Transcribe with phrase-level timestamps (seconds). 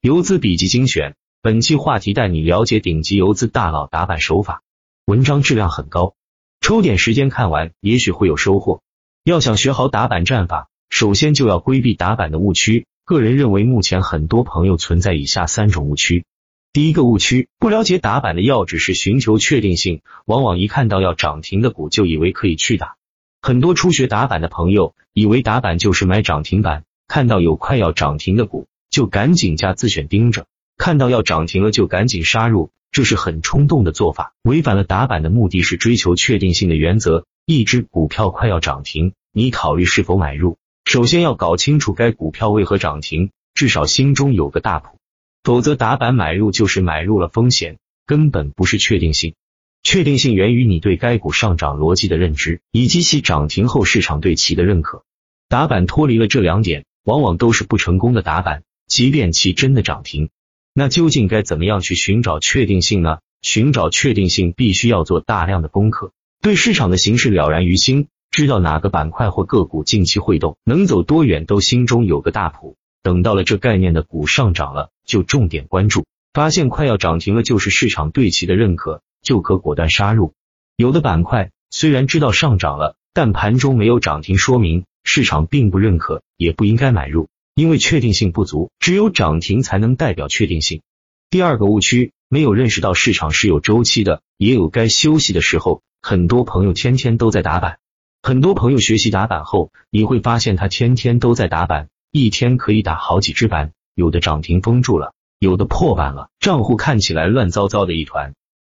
[0.00, 4.62] 游资笔记精选，本期话题带你了解顶级游资大佬打板手法。
[5.06, 6.14] 文章质量很高，
[6.60, 8.80] 抽点时间看完，也许会有收获。
[9.24, 12.86] 要想学好打板战法，首先就要规避打板的误区。
[13.04, 16.24] 个人认为，目前很多朋友存在以下三种误区。
[16.72, 22.94] 第一个误区，不了解打板的要旨是寻求确定性，往往一看到要涨停的股就以为可以去打。
[23.42, 28.68] 很多初学打板的朋友以为打板就是买涨停板，看到有快要涨停的股。
[28.90, 37.26] 就赶紧加自选盯着，看到要涨停了就赶紧杀入，这是很冲动的做法，违反了打板的目的是追求确定性的原则。
[37.44, 44.98] 一只股票快要涨停，你考虑是否买入，首先要搞清楚该股票为何涨停，至少心中有个大谱，
[45.42, 49.34] 否则打板买入就是买入了风险，根本不是确定性。
[49.82, 55.04] 确定性源于你对该股上涨逻辑的认知，以及其涨停后市场对其的认可。
[55.48, 58.62] 打板脱离了这两点，往往都是不成功的打板。
[58.88, 60.30] 即便其真的涨停，
[60.72, 63.18] 那究竟该怎么样去寻找确定性呢？
[63.42, 72.76] 寻找确定性必须要做大量的功课，对市场的形势了然于心，知道哪个板块或个股近期会动，能走多远都心中有个大谱。
[73.02, 80.32] 等到了这概念的股上涨了，就重点关注，发现快要涨停了，就是市场对其的认可，就可果断杀入。
[80.76, 87.28] 有的板块虽然知道上涨了，但盘中没有涨停，说明市场并不认可，也不应该买入。
[87.58, 90.80] 因为确定性不足，只有涨停才能代表确定性。
[91.28, 95.82] 第二个误区，没有认识到市场是有周期的，也有该休息的时候。
[96.00, 97.80] 很多朋友天天都在打板，
[98.22, 108.34] 很多朋友学习打板后，你会发现他天天都在打板，一天可以打好几只板，有的涨停封住了，有的破板了，账户看起来乱糟糟的一团。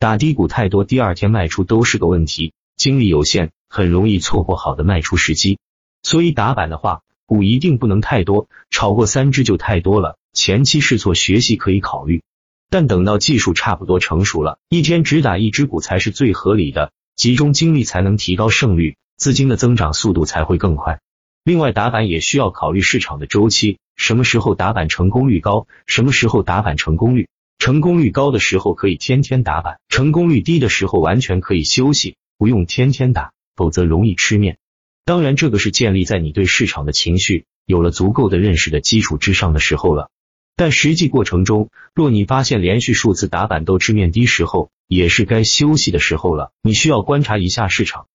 [0.00, 5.60] 打低股太多，第二天卖出都是个问题，精力有限，很容易错过好的卖出时机。
[6.02, 7.02] 所以打板的话。
[7.26, 10.16] 股一定不能太多，超过三只就太多了。
[10.32, 12.22] 前期试错学习可以考虑，
[12.70, 21.00] 但等到技术差不多成熟了，一天只打一只股才是最合理的，集中精力才能提高胜率，资金的增长速度才会更快。
[21.44, 34.58] 另外，打板也需要考虑市场的周期，什么时候打板成功率高，什么时候打板成功率成功率高的时候可以天天打板，成功率低的时候完全可以休息，不用天天打，否则容易吃面。
[35.06, 40.10] 当然，这个是建立在你对市场的情绪有了足够的认识的基础之上的时候了。
[40.56, 46.52] 但实际过程中，若你发现连续数次打板都吃面低时候，也是该休息的时候了。
[46.62, 48.06] 你需要观察一下市场，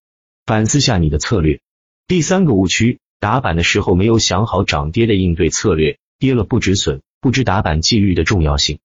[0.46, 1.60] 反思下你的策略。
[2.08, 8.80] 第三个误区，打板的时候没有想好涨跌的应对策略，跌了不止损，不知打板纪律的重要性。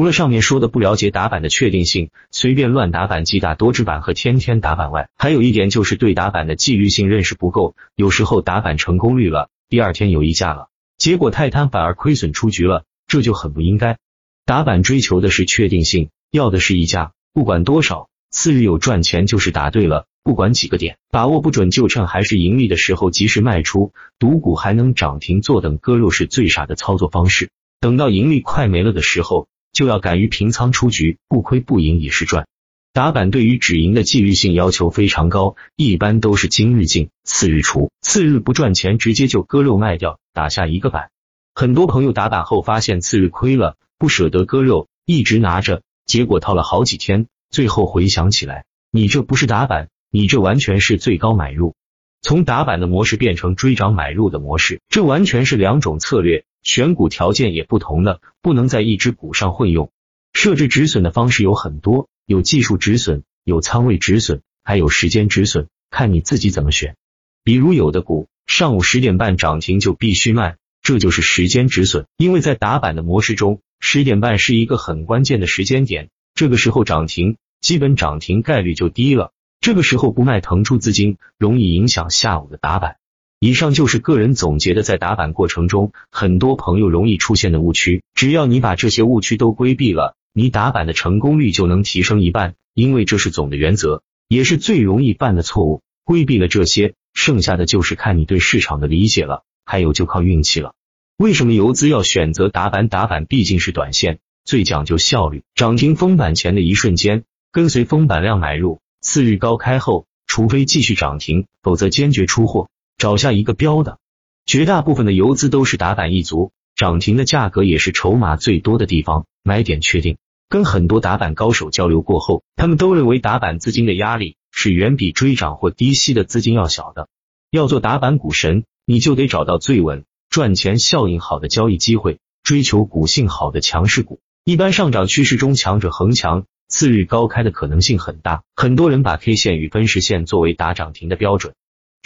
[0.00, 7.76] 除了上面说的不了解打板的确定性，随便乱打板、击打多只板和天天打板外，还有一点就是对打板的纪律性认识不够。
[7.96, 13.98] 有时候打板成功率了，第二天有溢价了，结果太贪反而亏损出局了，这就很不应该。
[14.46, 20.06] 打板追求的是确定性，要的是溢价，不管多少，次日有赚钱就是打对了。
[20.24, 27.50] 不管几个点，把握不准就趁还是盈利的时候及时卖出，赌股还能涨停，坐等割肉是最傻的操作方式。
[27.80, 29.46] 等到盈利快没了的时候。
[29.72, 32.46] 就要敢于平仓出局，不亏不赢也是赚。
[32.92, 41.10] 打板对于止盈的纪律性要求非常高，一般都是今日进，次日出，次日不赚钱直接就割肉卖掉，打下一个板。
[41.54, 51.76] 很多朋友打板后发现次日亏了，不舍得割肉，一直拿着，结果套了好几天，最后回想起来，你这不是打板，你这完全是最高买入。
[52.22, 56.44] 从打板的模式变成追涨买入的模式，这完全是两种策略。
[56.62, 59.90] 选股条件也不同了，不能在一只股上混用。
[60.32, 66.96] 设置止损的方式有很多，有技术止损，有仓位止损，还有时间止损，看你自己怎么选。
[67.42, 72.06] 比如有的股上午十点半涨停就必须卖，这就是时间止损。
[72.16, 79.32] 因为在打板的模式中，十点半是一个很关键的时间点，这个时候涨停，基本涨停概率就低了。
[79.60, 82.98] 这个时候不卖腾出资金，容易影响下午的打板。
[83.42, 88.02] 以上就是个人总结的，在打板过程中，很多朋友容易出现的误区。
[88.14, 92.54] 只要你把这些误区都规避了，你打板的成功率就能提升一半。
[92.74, 95.80] 因为这是总的原则，也是最容易犯的错误。
[96.04, 100.74] 规避了这些，剩下的就是看你对市场的理解了，还有就靠运气了。
[101.16, 102.88] 为什么游资要选择打板？
[102.88, 105.44] 打板毕竟是短线，最讲究效率。
[105.54, 112.68] 涨停封板前的一瞬间，跟随封板量买入，次日高开后，除非继续涨停，否则坚决出货。
[113.00, 113.98] 找下一个标的，
[114.44, 120.18] 绝大部分的游资都是打板一族，涨停的价格也是筹码最多的地方，买点确定。
[120.50, 127.08] 跟很多打板高手交流过后，他们都认为打板资金的压力是远比追涨或低吸的资金要小的。
[127.50, 134.20] 要做打板股神，你就得找到最稳、赚钱效应好的交易机会，追求股性好的强势股。
[134.44, 138.42] 一般上涨趋势中，强者恒强，次日高开的可能性很大。
[138.54, 141.54] 很多人把 K 线与分时线作为打涨停的标准，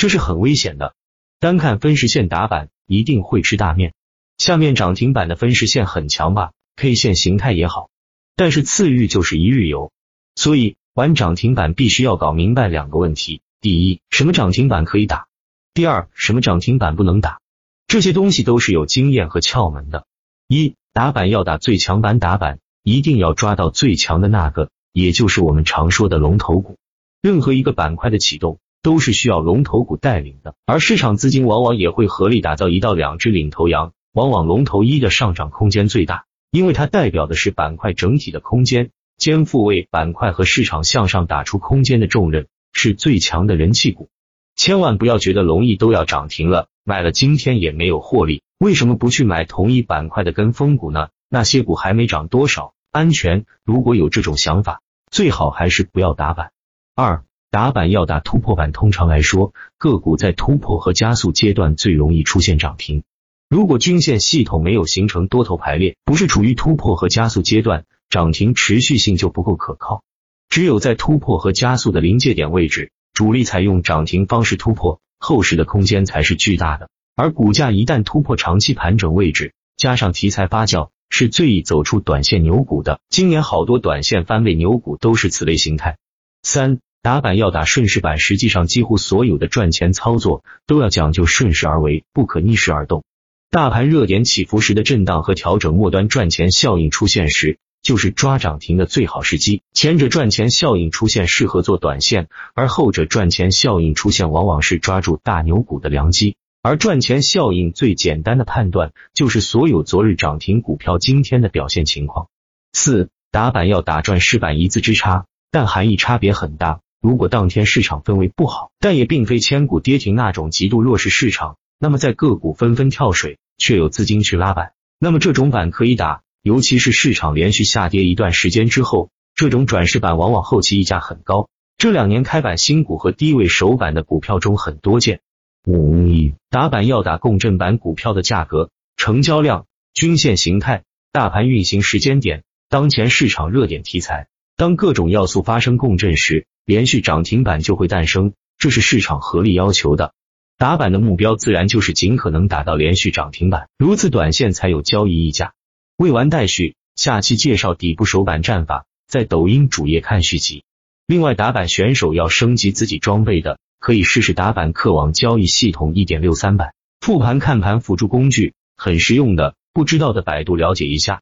[0.04, 0.94] 这是很危险的。
[1.40, 3.94] 单看分时线打板，一定会吃大面。
[4.36, 7.88] 下面涨停板的分时线很强吧，K 线形态也好，
[8.36, 9.92] 但是次日就是一日游，
[10.34, 15.28] 所以玩涨停板必须要搞明白两个问题：第一，什么涨停板可以打；
[15.72, 17.40] 第二，什么涨停板不能打。
[17.86, 20.04] 这些东西都是有经验和窍门的。
[20.48, 26.76] 一打板要打最强板，打板一定要抓到最强的那个，也就是我们常说的龙头股。
[27.22, 33.92] 任何一个板块的启动都是需要龙头股带领的，而市场资金往往也会合力打造一到两只领头羊。
[34.12, 44.10] 往往龙头一的上涨空间最大，因为它代表的是板块整体的空间，肩负为板块和市场向上打出空间的重任，是最强的人气股。
[44.54, 51.08] 千万不要觉得龙易都要涨停了，买了今天也没有获利，为什么不去买同一板块的跟风股呢？
[51.30, 53.46] 那些股还没涨多少，安全。
[53.64, 56.52] 如果有这种想法，最好还是不要打板。
[56.94, 63.04] 二打板要打突破板，通常来说，个股在突破和加速阶段最容易出现涨停。
[63.48, 70.02] 如果均线系统没有形成多头排列，不是处于突破和加速阶段，涨停持续性就不够可靠。
[70.48, 76.88] 只有在突破和加速的临界点位置，主力采用涨停方式突破，后市的空间才是巨大的。
[77.14, 82.98] 而股价一旦突破长期盘整位置，加上题材发酵，是最易走出短线牛股的。
[83.10, 85.98] 今年好多短线翻倍牛股都是此类形态。
[86.42, 93.04] 三打板要打顺势板，实际上几乎所有的赚钱操作都要讲究顺势而为，不可逆势而动。
[93.50, 99.60] 大盘热点起伏时的震荡和调整末端赚钱效应出现时，就是抓涨停的最好时机。
[99.74, 102.24] 前者赚钱效应出现，适合做短线；
[102.54, 106.36] 而后者赚钱效应出现，往往是抓住大牛股的良机。
[106.62, 112.28] 而赚钱效应最简单的判断，就是所有昨日涨停股票今天的表现情况。
[112.72, 116.80] 四打板要打赚势板一字之差，但含义差别很大。
[117.04, 123.38] 如果当天市场氛围不好，但也并非千股跌停那种极度弱势市场，那么在个股纷纷跳水。
[123.56, 131.48] 却有资金去拉板，那么这种板可以打，尤其是市场连续下跌一段时间之后，这种转势板往往后期溢价很高。
[131.78, 135.20] 这两年开板新股和低位首板的股票中很多见。
[135.68, 144.26] 五打板要打共振板股票的价格、成交量、均线形态、大盘运行时间点、当前市场热点题材，
[144.56, 150.12] 当各种要素发生共振时，连续涨停板就会诞生，这是市场合力要求的。
[150.56, 155.52] 打板的目标自然就是尽可能打到连续涨停板，如此短线才有交易溢价。
[155.96, 160.64] 未完待续，下期介绍底部首板战法，在抖音主页看续集。
[161.06, 171.20] 另外，打板选手要升级自己装备的，可以试试打板客网交易系统一点六三版，复盘看盘辅助工具，很实用的，不知道的百度了解一下。